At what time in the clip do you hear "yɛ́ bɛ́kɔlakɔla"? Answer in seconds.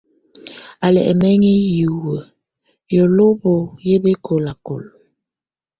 3.87-4.89